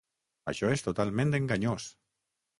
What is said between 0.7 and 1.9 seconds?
és totalment enganyós.